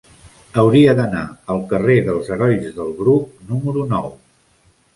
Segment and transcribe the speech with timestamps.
[0.61, 1.25] Hauria d'anar
[1.55, 4.13] al carrer dels Herois del Bruc número nou.